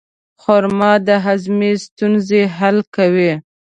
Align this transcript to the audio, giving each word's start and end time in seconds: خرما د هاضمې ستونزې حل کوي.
خرما 0.41 0.91
د 1.07 1.09
هاضمې 1.25 1.71
ستونزې 1.85 2.41
حل 2.57 2.77
کوي. 2.95 3.31